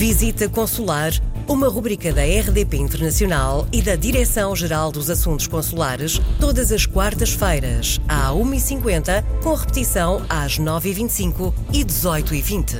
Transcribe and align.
Visita 0.00 0.48
Consular, 0.48 1.12
uma 1.46 1.68
rubrica 1.68 2.10
da 2.10 2.22
RDP 2.22 2.78
Internacional 2.78 3.68
e 3.70 3.82
da 3.82 3.96
Direção-Geral 3.96 4.90
dos 4.90 5.10
Assuntos 5.10 5.46
Consulares, 5.46 6.18
todas 6.40 6.72
as 6.72 6.86
quartas-feiras, 6.86 8.00
à 8.08 8.30
1h50, 8.30 9.22
com 9.42 9.52
repetição 9.52 10.24
às 10.26 10.58
9h25 10.58 11.52
e 11.74 11.84
18h20. 11.84 12.78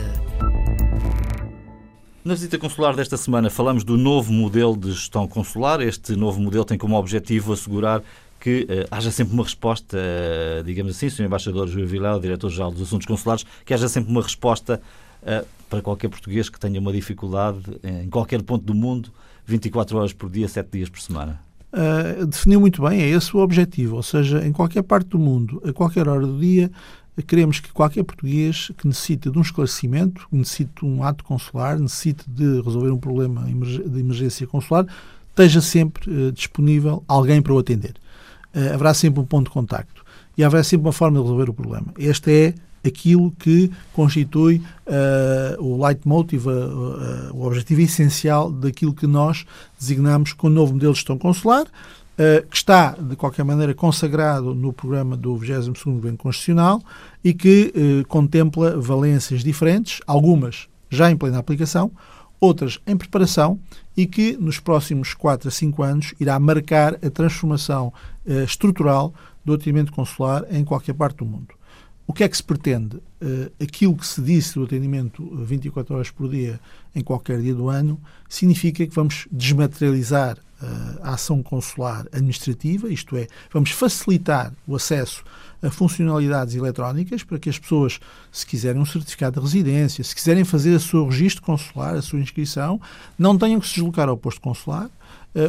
Na 2.25 2.33
visita 2.33 2.57
consular 2.57 2.97
desta 2.97 3.19
semana 3.19 3.51
falamos 3.51 3.85
do 3.85 3.99
novo 3.99 4.33
modelo 4.33 4.75
de 4.75 4.91
gestão 4.91 5.29
consular. 5.29 5.83
Este 5.83 6.17
novo 6.17 6.41
modelo 6.41 6.65
tem 6.65 6.79
como 6.79 6.97
objetivo 6.97 7.53
assegurar 7.53 8.03
que 8.41 8.63
uh, 8.63 8.89
haja 8.91 9.11
sempre 9.11 9.35
uma 9.35 9.45
resposta, 9.45 9.97
uh, 9.99 10.65
digamos 10.65 10.97
assim, 10.97 11.11
Sr. 11.11 11.25
Embaixador 11.25 11.69
Júlio 11.69 11.87
Vilela, 11.87 12.19
Diretor-Geral 12.19 12.73
dos 12.73 12.83
Assuntos 12.83 13.07
Consulares, 13.07 13.45
que 13.65 13.75
haja 13.75 13.87
sempre 13.87 14.11
uma 14.11 14.23
resposta 14.23 14.81
uh, 15.23 15.47
para 15.69 15.83
qualquer 15.83 16.09
português 16.09 16.49
que 16.49 16.59
tenha 16.59 16.81
uma 16.81 16.93
dificuldade 16.93 17.61
em 17.85 18.09
qualquer 18.09 18.43
ponto 18.43 18.65
do 18.65 18.75
mundo, 18.75 19.13
24 19.47 19.99
horas 19.99 20.13
por 20.13 20.29
dia, 20.29 20.49
7 20.49 20.69
dias 20.73 20.89
por 20.89 21.01
semana. 21.01 21.41
Definiu 22.29 22.59
muito 22.59 22.83
bem, 22.83 23.01
é 23.01 23.09
esse 23.09 23.37
o 23.37 23.39
objetivo, 23.39 23.95
ou 23.95 24.03
seja, 24.03 24.45
em 24.45 24.51
qualquer 24.51 24.83
parte 24.83 25.11
do 25.11 25.19
mundo, 25.21 25.63
a 25.65 25.73
qualquer 25.73 26.09
hora 26.09 26.27
do 26.27 26.41
dia, 26.41 26.69
queremos 27.25 27.61
que 27.61 27.71
qualquer 27.73 28.03
português 28.03 28.73
que 28.77 28.89
necessite 28.89 29.31
de 29.31 29.39
um 29.39 29.43
esclarecimento, 29.43 30.27
necessite 30.33 30.73
de 30.81 30.85
um 30.85 31.05
ato 31.05 31.23
consular, 31.23 31.79
necessite 31.79 32.29
de 32.29 32.61
resolver 32.63 32.91
um 32.91 32.99
problema 32.99 33.45
de 33.45 34.01
emergência 34.01 34.45
consular, 34.49 34.85
esteja 35.29 35.61
sempre 35.61 36.33
disponível 36.33 37.05
alguém 37.07 37.41
para 37.41 37.53
o 37.53 37.59
atender 37.61 37.95
haverá 38.55 38.93
sempre 38.95 39.21
um 39.21 39.25
ponto 39.25 39.47
de 39.47 39.53
contacto 39.53 40.05
e 40.37 40.45
haverá 40.45 40.63
sempre 40.65 40.87
uma 40.87 40.93
forma 40.93 41.19
de 41.19 41.23
resolver 41.23 41.51
o 41.51 41.55
problema. 41.55 41.89
Este 41.99 42.31
é 42.33 42.55
aquilo 42.87 43.31
que 43.33 43.71
constitui 43.93 44.63
uh, 44.87 45.63
o 45.63 45.85
leitmotiv, 45.85 46.47
uh, 46.47 46.51
uh, 46.51 47.37
o 47.37 47.47
objetivo 47.47 47.83
essencial 47.83 48.51
daquilo 48.51 48.95
que 48.95 49.07
nós 49.07 49.45
designamos 49.79 50.33
com 50.33 50.47
o 50.47 50.51
novo 50.51 50.73
modelo 50.73 50.93
de 50.93 50.99
gestão 50.99 51.19
consular, 51.19 51.67
que 52.51 52.55
está, 52.55 52.91
de 53.01 53.17
qualquer 53.17 53.47
maneira, 53.47 53.73
consagrado 53.73 54.55
no 54.55 54.75
programa 54.75 55.17
do 55.17 55.35
22º 55.37 55.85
Governo 55.85 56.19
Constitucional 56.19 56.83
e 57.25 57.33
que 57.33 57.73
contempla 58.09 58.79
valências 58.79 59.43
diferentes, 59.43 60.01
algumas 60.07 60.69
já 60.91 61.11
em 61.11 61.17
plena 61.17 61.39
aplicação, 61.39 61.91
outras 62.41 62.81
em 62.87 62.97
preparação 62.97 63.61
e 63.97 64.07
que 64.07 64.37
nos 64.37 64.59
próximos 64.59 65.15
4 65.15 65.49
a 65.49 65.51
5 65.51 65.83
anos 65.83 66.15
irá 66.19 66.39
marcar 66.39 66.95
a 66.95 67.11
transformação 67.11 67.93
eh, 68.27 68.45
estrutural 68.45 69.13
do 69.45 69.53
atendimento 69.53 69.93
consular 69.93 70.45
em 70.51 70.65
qualquer 70.65 70.95
parte 70.95 71.19
do 71.19 71.27
mundo. 71.27 71.55
O 72.07 72.13
que 72.13 72.25
é 72.25 72.29
que 72.29 72.37
se 72.37 72.43
pretende? 72.43 72.97
Uh, 72.97 73.53
aquilo 73.63 73.97
que 73.97 74.05
se 74.05 74.21
disse 74.21 74.55
do 74.55 74.65
atendimento 74.65 75.25
24 75.45 75.95
horas 75.95 76.11
por 76.11 76.29
dia 76.29 76.59
em 76.93 77.03
qualquer 77.03 77.41
dia 77.41 77.55
do 77.55 77.69
ano 77.69 78.01
significa 78.29 78.85
que 78.85 78.93
vamos 78.93 79.29
desmaterializar 79.31 80.37
a 81.03 81.15
ação 81.15 81.43
consular 81.43 82.07
administrativa, 82.13 82.89
isto 82.89 83.17
é, 83.17 83.27
vamos 83.53 83.71
facilitar 83.71 84.53
o 84.67 84.77
acesso 84.77 85.25
a 85.63 85.71
funcionalidades 85.71 86.55
eletrónicas 86.55 87.23
para 87.23 87.39
que 87.39 87.51
as 87.51 87.59
pessoas, 87.59 88.01
se 88.33 88.47
quiserem 88.47 88.81
um 88.81 88.87
certificado 88.87 89.39
de 89.39 89.47
residência, 89.47 90.03
se 90.03 90.15
quiserem 90.15 90.45
fazer 90.45 90.75
o 90.75 90.81
seu 90.81 91.07
registro 91.07 91.43
consular, 91.43 91.95
a 91.95 92.03
sua 92.03 92.19
inscrição, 92.19 92.81
não 93.19 93.37
tenham 93.37 93.61
que 93.61 93.69
se 93.69 93.75
deslocar 93.75 94.09
ao 94.09 94.17
posto 94.17 94.41
consular, 94.41 94.91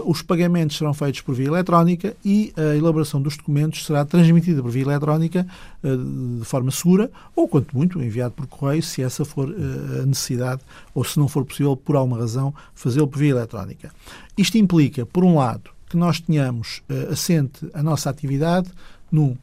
os 0.05 0.21
pagamentos 0.21 0.77
serão 0.77 0.93
feitos 0.93 1.21
por 1.21 1.33
via 1.33 1.47
eletrónica 1.47 2.15
e 2.23 2.53
a 2.55 2.75
elaboração 2.75 3.21
dos 3.21 3.35
documentos 3.35 3.85
será 3.85 4.05
transmitida 4.05 4.61
por 4.61 4.69
via 4.69 4.83
eletrónica 4.83 5.47
uh, 5.83 6.39
de 6.39 6.45
forma 6.45 6.69
segura 6.69 7.09
ou, 7.35 7.47
quanto 7.47 7.75
muito, 7.75 8.01
enviado 8.01 8.33
por 8.33 8.45
correio, 8.45 8.83
se 8.83 9.01
essa 9.01 9.25
for 9.25 9.49
uh, 9.49 10.01
a 10.03 10.05
necessidade 10.05 10.61
ou 10.93 11.03
se 11.03 11.17
não 11.17 11.27
for 11.27 11.43
possível, 11.43 11.75
por 11.75 11.95
alguma 11.95 12.19
razão, 12.19 12.53
fazê-lo 12.75 13.07
por 13.07 13.17
via 13.17 13.31
eletrónica. 13.31 13.91
Isto 14.37 14.57
implica, 14.57 15.05
por 15.05 15.23
um 15.23 15.37
lado, 15.37 15.71
que 15.89 15.97
nós 15.97 16.19
tenhamos 16.19 16.81
assente 17.11 17.69
a 17.73 17.83
nossa 17.83 18.09
atividade 18.09 18.69
num 19.11 19.35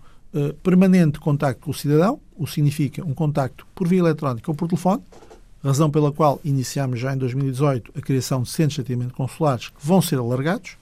permanente 0.63 1.21
contacto 1.21 1.63
com 1.63 1.71
o 1.73 1.75
cidadão, 1.75 2.19
o 2.39 2.47
significa 2.47 3.05
um 3.05 3.13
contacto 3.13 3.67
por 3.75 3.87
via 3.87 3.99
eletrónica 3.99 4.51
ou 4.51 4.55
por 4.55 4.67
telefone, 4.67 5.03
razão 5.63 5.91
pela 5.91 6.13
qual 6.13 6.41
iniciámos 6.45 7.01
já 7.01 7.15
em 7.15 7.19
2018 7.19 7.93
a 7.97 8.01
criação 8.01 8.43
de 8.43 8.49
centros 8.49 8.77
de 8.77 8.81
atendimento 8.83 9.15
consulares 9.15 9.69
que 9.69 9.87
vão 9.87 10.01
ser 10.01 10.19
alargados. 10.19 10.77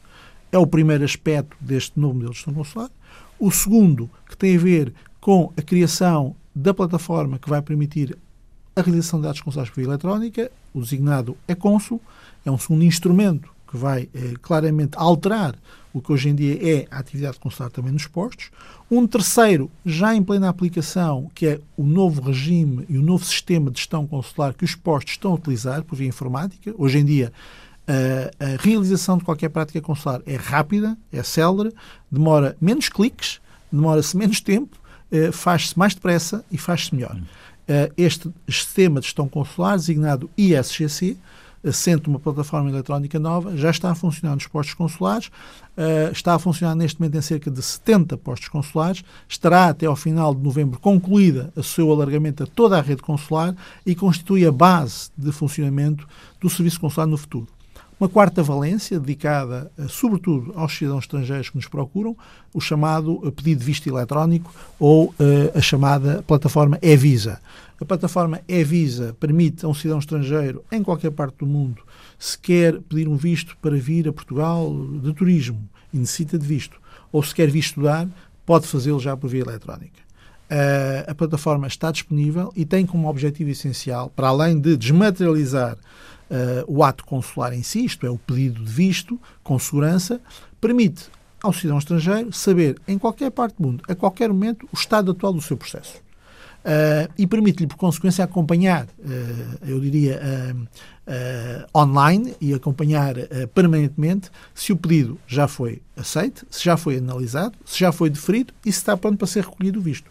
É 0.52 0.58
o 0.58 0.66
primeiro 0.66 1.04
aspecto 1.04 1.56
deste 1.60 1.98
novo 1.98 2.14
modelo 2.14 2.32
de 2.32 2.36
gestão 2.36 2.54
consular. 2.54 2.90
O 3.38 3.50
segundo, 3.50 4.08
que 4.28 4.36
tem 4.36 4.56
a 4.56 4.60
ver 4.60 4.92
com 5.20 5.52
a 5.56 5.62
criação 5.62 6.34
da 6.54 6.72
plataforma 6.72 7.38
que 7.38 7.48
vai 7.48 7.60
permitir 7.60 8.16
a 8.74 8.82
realização 8.82 9.18
de 9.18 9.26
dados 9.26 9.40
consulares 9.40 9.70
por 9.70 9.80
via 9.80 9.88
eletrónica, 9.88 10.50
o 10.72 10.80
designado 10.80 11.36
é 11.48 11.54
cônsul, 11.54 12.00
é 12.44 12.50
um 12.50 12.58
segundo 12.58 12.84
instrumento 12.84 13.55
que 13.66 13.76
vai 13.76 14.08
eh, 14.14 14.34
claramente 14.40 14.92
alterar 14.96 15.54
o 15.92 16.00
que 16.00 16.12
hoje 16.12 16.28
em 16.28 16.34
dia 16.34 16.58
é 16.62 16.86
a 16.90 16.98
atividade 16.98 17.38
consular 17.38 17.70
também 17.70 17.92
nos 17.92 18.06
postos. 18.06 18.50
Um 18.90 19.06
terceiro, 19.06 19.70
já 19.84 20.14
em 20.14 20.22
plena 20.22 20.48
aplicação, 20.48 21.30
que 21.34 21.46
é 21.46 21.60
o 21.76 21.84
novo 21.84 22.20
regime 22.20 22.84
e 22.88 22.98
o 22.98 23.02
novo 23.02 23.24
sistema 23.24 23.70
de 23.70 23.78
gestão 23.78 24.06
consular 24.06 24.52
que 24.54 24.64
os 24.64 24.74
postos 24.74 25.14
estão 25.14 25.32
a 25.32 25.34
utilizar 25.34 25.82
por 25.82 25.96
via 25.96 26.08
informática. 26.08 26.74
Hoje 26.76 26.98
em 26.98 27.04
dia, 27.04 27.32
a 27.88 28.62
realização 28.62 29.16
de 29.16 29.24
qualquer 29.24 29.48
prática 29.48 29.80
consular 29.80 30.20
é 30.26 30.36
rápida, 30.36 30.98
é 31.12 31.22
célere, 31.22 31.72
demora 32.10 32.56
menos 32.60 32.88
cliques, 32.88 33.40
demora-se 33.70 34.16
menos 34.16 34.40
tempo, 34.40 34.76
eh, 35.10 35.30
faz-se 35.30 35.78
mais 35.78 35.94
depressa 35.94 36.44
e 36.50 36.58
faz-se 36.58 36.94
melhor. 36.94 37.16
Eh, 37.68 37.92
este 37.96 38.32
sistema 38.48 39.00
de 39.00 39.06
gestão 39.06 39.28
consular, 39.28 39.76
designado 39.76 40.30
ISGC, 40.36 41.16
assente 41.68 42.08
uma 42.08 42.18
plataforma 42.18 42.70
eletrónica 42.70 43.18
nova, 43.18 43.56
já 43.56 43.70
está 43.70 43.90
a 43.90 43.94
funcionar 43.94 44.34
nos 44.34 44.46
postos 44.46 44.74
consulares, 44.74 45.26
uh, 45.26 46.12
está 46.12 46.34
a 46.34 46.38
funcionar 46.38 46.74
neste 46.74 47.00
momento 47.00 47.16
em 47.16 47.22
cerca 47.22 47.50
de 47.50 47.62
70 47.62 48.16
postos 48.16 48.48
consulares, 48.48 49.02
estará 49.28 49.68
até 49.68 49.86
ao 49.86 49.96
final 49.96 50.34
de 50.34 50.42
novembro 50.42 50.78
concluída 50.78 51.52
o 51.56 51.62
seu 51.62 51.90
alargamento 51.90 52.42
a 52.42 52.46
toda 52.46 52.78
a 52.78 52.82
rede 52.82 53.02
consular 53.02 53.54
e 53.84 53.94
constitui 53.94 54.46
a 54.46 54.52
base 54.52 55.10
de 55.16 55.32
funcionamento 55.32 56.06
do 56.40 56.48
serviço 56.48 56.80
consular 56.80 57.06
no 57.06 57.16
futuro. 57.16 57.55
Uma 57.98 58.10
quarta 58.10 58.42
valência, 58.42 59.00
dedicada 59.00 59.72
uh, 59.78 59.88
sobretudo 59.88 60.52
aos 60.54 60.76
cidadãos 60.76 61.04
estrangeiros 61.04 61.48
que 61.48 61.56
nos 61.56 61.66
procuram, 61.66 62.14
o 62.52 62.60
chamado 62.60 63.14
uh, 63.26 63.32
pedido 63.32 63.60
de 63.60 63.64
visto 63.64 63.88
eletrónico 63.88 64.54
ou 64.78 65.06
uh, 65.06 65.14
a 65.54 65.62
chamada 65.62 66.22
plataforma 66.26 66.78
e-Visa. 66.82 67.40
A 67.80 67.86
plataforma 67.86 68.42
e-Visa 68.46 69.16
permite 69.18 69.64
a 69.64 69.68
um 69.68 69.72
cidadão 69.72 69.98
estrangeiro, 69.98 70.62
em 70.70 70.82
qualquer 70.82 71.10
parte 71.10 71.38
do 71.38 71.46
mundo, 71.46 71.82
se 72.18 72.38
quer 72.38 72.78
pedir 72.82 73.08
um 73.08 73.16
visto 73.16 73.56
para 73.62 73.76
vir 73.76 74.06
a 74.08 74.12
Portugal 74.12 74.70
de 75.02 75.14
turismo 75.14 75.66
e 75.92 75.96
necessita 75.96 76.38
de 76.38 76.46
visto, 76.46 76.78
ou 77.10 77.22
se 77.22 77.34
quer 77.34 77.50
vir 77.50 77.60
estudar, 77.60 78.06
pode 78.44 78.66
fazê-lo 78.66 79.00
já 79.00 79.16
por 79.16 79.28
via 79.28 79.40
eletrónica. 79.42 80.04
A 81.06 81.14
plataforma 81.14 81.66
está 81.66 81.90
disponível 81.90 82.52
e 82.54 82.64
tem 82.64 82.86
como 82.86 83.08
objetivo 83.08 83.50
essencial, 83.50 84.10
para 84.14 84.28
além 84.28 84.58
de 84.58 84.76
desmaterializar 84.76 85.76
uh, 86.30 86.64
o 86.66 86.82
ato 86.82 87.04
consular 87.04 87.52
em 87.52 87.62
si, 87.62 87.84
isto 87.84 88.06
é, 88.06 88.10
o 88.10 88.18
pedido 88.18 88.64
de 88.64 88.70
visto, 88.70 89.20
com 89.42 89.58
segurança, 89.58 90.20
permite 90.60 91.04
ao 91.42 91.52
cidadão 91.52 91.78
estrangeiro 91.78 92.32
saber, 92.32 92.76
em 92.88 92.98
qualquer 92.98 93.30
parte 93.30 93.56
do 93.56 93.66
mundo, 93.66 93.84
a 93.88 93.94
qualquer 93.94 94.28
momento, 94.28 94.68
o 94.72 94.76
estado 94.76 95.12
atual 95.12 95.32
do 95.32 95.40
seu 95.40 95.56
processo 95.56 96.06
uh, 96.66 97.12
e 97.16 97.26
permite-lhe, 97.26 97.66
por 97.66 97.76
consequência, 97.76 98.24
acompanhar, 98.24 98.84
uh, 98.84 99.58
eu 99.66 99.78
diria, 99.80 100.20
uh, 101.06 101.78
online 101.78 102.34
e 102.40 102.52
acompanhar 102.52 103.14
permanentemente 103.54 104.28
se 104.52 104.72
o 104.72 104.76
pedido 104.76 105.16
já 105.24 105.46
foi 105.46 105.80
aceito, 105.96 106.44
se 106.50 106.64
já 106.64 106.76
foi 106.76 106.98
analisado, 106.98 107.56
se 107.64 107.78
já 107.78 107.92
foi 107.92 108.10
deferido 108.10 108.52
e 108.64 108.72
se 108.72 108.78
está 108.78 108.96
pronto 108.96 109.16
para 109.16 109.28
ser 109.28 109.44
recolhido 109.44 109.78
o 109.78 109.82
visto. 109.82 110.10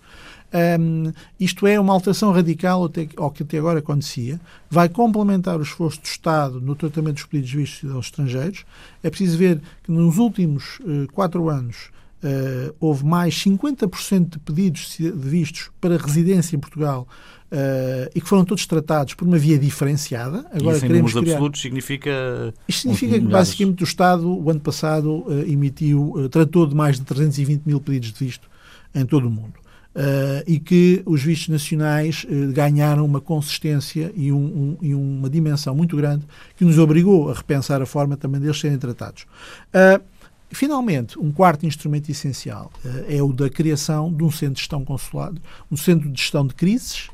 Um, 0.53 1.11
isto 1.39 1.67
é 1.67 1.79
uma 1.79 1.94
alteração 1.94 2.31
radical 2.31 2.89
ao 3.17 3.31
que 3.31 3.44
até 3.44 3.57
agora 3.57 3.79
acontecia. 3.79 4.39
Vai 4.69 4.88
complementar 4.88 5.59
o 5.59 5.63
esforço 5.63 6.01
do 6.01 6.06
Estado 6.06 6.61
no 6.61 6.75
tratamento 6.75 7.16
dos 7.16 7.25
pedidos 7.25 7.49
de 7.49 7.58
vistos 7.58 7.91
aos 7.91 8.05
estrangeiros. 8.05 8.66
É 9.03 9.09
preciso 9.09 9.37
ver 9.37 9.61
que 9.84 9.91
nos 9.91 10.17
últimos 10.17 10.79
uh, 10.79 11.11
quatro 11.14 11.49
anos 11.49 11.93
Uh, 12.23 12.73
houve 12.79 13.05
mais 13.05 13.35
50% 13.35 14.29
de 14.29 14.40
pedidos 14.40 14.96
de 14.97 15.11
vistos 15.11 15.70
para 15.79 15.96
residência 15.96 16.55
em 16.55 16.59
Portugal 16.59 17.08
uh, 17.52 18.09
e 18.16 18.20
que 18.20 18.28
foram 18.28 18.43
todos 18.43 18.66
tratados 18.66 19.14
por 19.14 19.28
uma 19.28 19.37
via 19.37 19.59
diferenciada. 19.59 20.40
Agora 20.52 20.75
e 20.75 20.78
isso 20.78 20.87
queremos 20.87 21.14
criar... 21.14 21.34
absolutos 21.34 21.61
significa... 21.61 22.11
Isto 22.67 22.81
significa 22.81 23.20
que 23.20 23.28
basicamente 23.28 23.84
o 23.84 23.85
Estado, 23.85 24.28
o 24.28 24.49
ano 24.49 24.59
passado, 24.59 25.23
uh, 25.28 25.43
emitiu, 25.47 26.28
tratou 26.31 26.66
de 26.66 26.73
mais 26.73 26.97
de 26.97 27.05
320 27.05 27.61
mil 27.64 27.79
pedidos 27.79 28.11
de 28.11 28.25
visto 28.25 28.49
em 28.96 29.05
todo 29.05 29.28
o 29.28 29.29
mundo. 29.29 29.53
E 30.46 30.59
que 30.59 31.02
os 31.06 31.24
vistos 31.24 31.47
nacionais 31.47 32.26
ganharam 32.53 33.06
uma 33.06 33.22
consistência 33.22 34.12
e, 34.16 34.32
um, 34.32 34.38
um, 34.38 34.78
e, 34.82 34.94
uma 34.94 35.30
dimensão 35.30 35.74
muito 35.74 35.96
grande 35.96 36.26
que 36.58 36.66
nos 36.66 36.78
obrigou 36.78 37.30
a 37.30 37.34
repensar 37.34 37.82
a 37.82 37.86
forma 37.86 38.18
também 38.18 38.42
deles 38.42 38.59
serem 38.59 38.78
tratados. 38.78 39.26
Finalmente, 40.56 41.20
um 41.20 41.32
quarto 41.32 41.66
instrumento 41.66 42.09
essencial 42.09 42.72
uh, 42.86 43.06
é 43.09 43.22
o 43.22 43.34
da 43.34 43.50
criação 43.50 44.12
de 44.14 44.24
um 44.24 44.32
centro 44.32 44.56
de 44.56 44.62
gestão 44.62 44.86
consular, 44.86 45.34
um 45.72 45.76
centro 45.76 46.09
de 46.09 46.22
gestão 46.22 46.47
de 46.47 46.53
crises, 46.53 47.09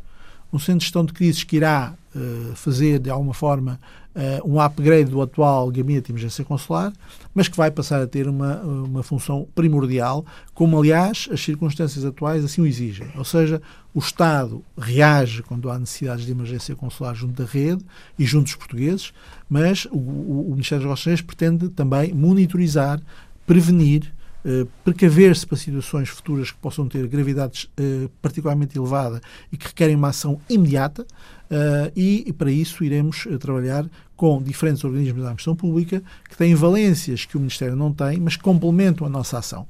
um 0.51 0.59
centro 0.59 0.80
de 0.80 0.86
gestão 0.86 1.06
de 1.06 1.13
crises 1.13 1.44
que 1.44 1.56
irá 1.56 1.94
uh, 2.15 2.56
fazer, 2.56 3.00
de 3.00 3.09
alguma 3.09 3.33
forma, 3.33 3.80
uh, 4.15 4.50
um 4.50 4.59
upgrade 4.59 5.09
do 5.09 5.21
atual 5.21 5.69
gabinete 5.71 6.07
de 6.07 6.12
emergência 6.12 6.44
consular, 6.44 6.92
mas 7.33 7.48
que 7.48 7.56
vai 7.56 7.71
passar 7.71 8.01
a 8.01 8.07
ter 8.07 8.27
uma, 8.27 8.57
uma 8.62 9.03
função 9.03 9.48
primordial, 9.56 10.25
como, 10.53 10.77
aliás, 10.77 11.30
as 11.31 11.42
circunstâncias 11.42 12.03
atuais 12.03 12.44
assim 12.44 12.62
o 12.62 12.68
exigem. 12.68 13.07
Ou 13.15 13.24
seja, 13.24 13.62
o 13.94 14.00
Estado 14.00 14.63
reage 14.77 15.44
quando 15.44 15.69
há 15.69 15.80
necessidades 15.80 16.25
de 16.25 16.31
emergência 16.31 16.75
consular 16.75 17.13
junto 17.15 17.42
da 17.42 17.50
rede 17.50 17.83
e 18.18 18.25
junto 18.25 18.45
dos 18.45 18.56
portugueses, 18.56 19.13
mas 19.50 19.86
o, 19.86 19.97
o, 19.97 20.47
o 20.47 20.51
Ministério 20.51 20.83
dos 20.86 21.06
Negócios 21.06 21.21
pretende 21.21 21.69
também 21.69 22.13
monitorizar, 22.13 23.01
prevenir, 23.45 24.12
eh, 24.43 24.65
precaver-se 24.83 25.45
para 25.45 25.55
situações 25.55 26.09
futuras 26.09 26.49
que 26.49 26.57
possam 26.57 26.88
ter 26.88 27.07
gravidade 27.07 27.69
eh, 27.77 28.09
particularmente 28.21 28.77
elevada 28.77 29.21
e 29.51 29.57
que 29.57 29.67
requerem 29.67 29.95
uma 29.95 30.09
ação 30.09 30.39
imediata, 30.49 31.05
eh, 31.49 31.91
e, 31.95 32.23
e, 32.27 32.33
para 32.33 32.51
isso 32.51 32.83
iremos 32.83 33.27
trabalhar 33.39 33.85
com 34.15 34.41
diferentes 34.41 34.83
organismos 34.83 35.21
da 35.21 35.29
administração 35.29 35.55
pública 35.55 36.01
que 36.27 36.35
têm 36.35 36.55
valências 36.55 37.23
que 37.23 37.38
o 37.38 37.39
Ministério 37.39 37.75
não 37.75 37.93
tem, 37.93 38.19
mas 38.19 38.35
complementam 38.35 39.05
a 39.05 39.09
nossa 39.09 39.38
ação. 39.38 39.67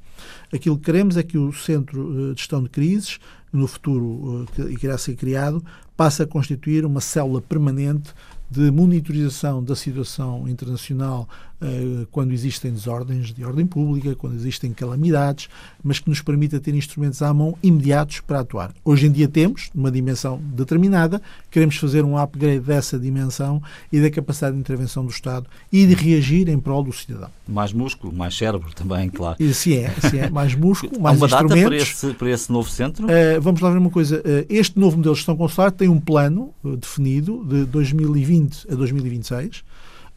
Aquilo 0.53 0.77
que 0.77 0.85
queremos 0.85 1.17
é 1.17 1.23
que 1.23 1.37
o 1.37 1.51
Centro 1.51 2.33
de 2.33 2.39
Gestão 2.39 2.63
de 2.63 2.69
Crises, 2.69 3.19
no 3.51 3.67
futuro 3.67 4.45
que 4.77 4.85
irá 4.85 4.97
ser 4.97 5.15
criado, 5.15 5.63
passe 5.97 6.21
a 6.21 6.27
constituir 6.27 6.85
uma 6.85 7.01
célula 7.01 7.41
permanente 7.41 8.13
de 8.51 8.69
monitorização 8.69 9.63
da 9.63 9.77
situação 9.77 10.45
internacional 10.49 11.25
uh, 11.61 12.05
quando 12.11 12.33
existem 12.33 12.69
desordens 12.69 13.33
de 13.33 13.45
ordem 13.45 13.65
pública, 13.65 14.13
quando 14.13 14.35
existem 14.35 14.73
calamidades, 14.73 15.47
mas 15.81 15.99
que 15.99 16.09
nos 16.09 16.21
permita 16.21 16.59
ter 16.59 16.75
instrumentos 16.75 17.21
à 17.21 17.33
mão 17.33 17.57
imediatos 17.63 18.19
para 18.19 18.41
atuar. 18.41 18.73
Hoje 18.83 19.07
em 19.07 19.11
dia 19.11 19.29
temos, 19.29 19.69
numa 19.73 19.89
dimensão 19.89 20.41
determinada, 20.43 21.21
queremos 21.49 21.77
fazer 21.77 22.03
um 22.03 22.17
upgrade 22.17 22.59
dessa 22.59 22.99
dimensão 22.99 23.63
e 23.89 24.01
da 24.01 24.11
capacidade 24.11 24.55
de 24.55 24.59
intervenção 24.59 25.05
do 25.05 25.11
Estado 25.11 25.47
e 25.71 25.87
de 25.87 25.93
reagir 25.93 26.49
em 26.49 26.59
prol 26.59 26.83
do 26.83 26.91
cidadão. 26.91 27.29
Mais 27.47 27.71
músculo, 27.71 28.11
mais 28.11 28.35
cérebro 28.35 28.73
também, 28.75 29.09
claro. 29.09 29.37
E, 29.39 29.53
se 29.53 29.77
é, 29.77 29.89
se 29.91 30.19
é, 30.19 30.29
mais 30.29 30.55
músculo, 30.55 30.99
mais 30.99 31.15
Há 31.15 31.25
uma 31.25 31.27
instrumentos. 31.27 31.61
data 31.61 31.67
para 31.69 31.77
esse, 31.77 32.13
para 32.15 32.29
esse 32.29 32.51
novo 32.51 32.69
centro? 32.69 33.05
Uh, 33.05 33.39
vamos 33.39 33.61
lá 33.61 33.69
ver 33.69 33.77
uma 33.77 33.89
coisa. 33.89 34.17
Uh, 34.19 34.45
este 34.49 34.77
novo 34.77 34.97
modelo 34.97 35.15
de 35.15 35.19
gestão 35.19 35.37
consular 35.37 35.71
tem 35.71 35.87
um 35.87 36.01
plano 36.01 36.53
definido 36.77 37.45
de 37.45 37.63
2020 37.65 38.40
2020 38.45 38.71
a 38.71 38.75
2026. 38.75 39.63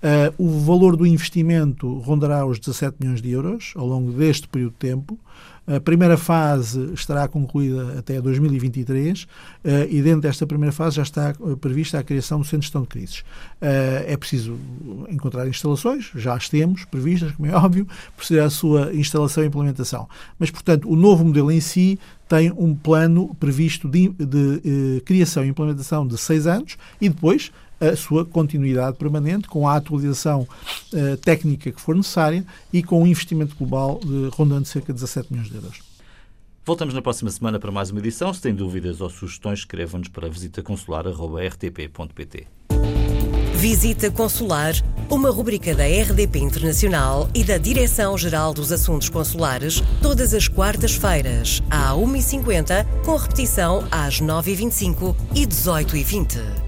Uh, 0.04 0.34
o 0.36 0.60
valor 0.60 0.96
do 0.96 1.06
investimento 1.06 1.98
rondará 2.00 2.44
os 2.44 2.58
17 2.58 2.96
milhões 3.00 3.22
de 3.22 3.30
euros 3.30 3.72
ao 3.74 3.86
longo 3.86 4.12
deste 4.12 4.46
período 4.46 4.72
de 4.72 4.78
tempo. 4.78 5.18
A 5.66 5.80
primeira 5.80 6.18
fase 6.18 6.92
estará 6.92 7.26
concluída 7.26 7.98
até 7.98 8.20
2023 8.20 9.22
uh, 9.22 9.26
e 9.88 10.02
dentro 10.02 10.20
desta 10.20 10.46
primeira 10.46 10.72
fase 10.72 10.96
já 10.96 11.02
está 11.02 11.34
uh, 11.40 11.56
prevista 11.56 11.98
a 11.98 12.02
criação 12.02 12.38
do 12.38 12.44
Centro 12.44 12.58
de 12.58 12.66
Gestão 12.66 12.82
de 12.82 12.88
Crises. 12.88 13.20
Uh, 13.20 14.04
é 14.06 14.14
preciso 14.14 14.58
encontrar 15.08 15.48
instalações, 15.48 16.10
já 16.14 16.34
as 16.34 16.50
temos 16.50 16.84
previstas, 16.84 17.32
como 17.32 17.48
é 17.48 17.54
óbvio, 17.54 17.88
proceder 18.14 18.44
à 18.44 18.50
sua 18.50 18.94
instalação 18.94 19.42
e 19.42 19.46
implementação. 19.46 20.06
Mas, 20.38 20.50
portanto, 20.50 20.86
o 20.86 20.94
novo 20.94 21.24
modelo 21.24 21.50
em 21.50 21.60
si 21.60 21.98
tem 22.28 22.52
um 22.54 22.74
plano 22.74 23.34
previsto 23.40 23.88
de, 23.88 24.10
de, 24.10 24.60
de 24.60 25.02
criação 25.06 25.46
e 25.46 25.48
implementação 25.48 26.06
de 26.06 26.18
seis 26.18 26.46
anos 26.46 26.76
e 27.00 27.08
depois 27.08 27.50
a 27.80 27.96
sua 27.96 28.24
continuidade 28.24 28.96
permanente, 28.96 29.48
com 29.48 29.68
a 29.68 29.76
atualização 29.76 30.46
uh, 30.92 31.16
técnica 31.18 31.72
que 31.72 31.80
for 31.80 31.94
necessária 31.94 32.44
e 32.72 32.82
com 32.82 33.02
um 33.02 33.06
investimento 33.06 33.54
global 33.56 34.00
de, 34.02 34.30
rondando 34.32 34.66
cerca 34.66 34.92
de 34.92 35.00
17 35.00 35.32
milhões 35.32 35.48
de 35.48 35.54
euros. 35.56 35.94
Voltamos 36.66 36.94
na 36.94 37.02
próxima 37.02 37.30
semana 37.30 37.60
para 37.60 37.70
mais 37.70 37.90
uma 37.90 38.00
edição. 38.00 38.32
Se 38.32 38.40
têm 38.40 38.54
dúvidas 38.54 39.02
ou 39.02 39.10
sugestões, 39.10 39.58
escrevam-nos 39.58 40.08
para 40.08 40.30
visitaconsular.rtp.pt. 40.30 42.46
Visita 43.54 44.10
Consular, 44.10 44.74
uma 45.08 45.30
rubrica 45.30 45.74
da 45.74 45.84
RDP 45.84 46.38
Internacional 46.38 47.30
e 47.34 47.42
da 47.44 47.56
Direção-Geral 47.56 48.52
dos 48.52 48.70
Assuntos 48.72 49.08
Consulares, 49.08 49.82
todas 50.02 50.34
as 50.34 50.48
quartas-feiras, 50.48 51.62
às 51.70 51.96
1h50, 51.96 52.84
com 53.04 53.16
repetição 53.16 53.86
às 53.90 54.20
9h25 54.20 55.16
e 55.34 55.46
18h20. 55.46 56.63